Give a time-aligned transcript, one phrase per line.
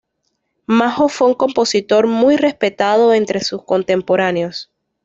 [0.65, 4.71] Majo fue un compositor muy respetado entre sus contemporáneos.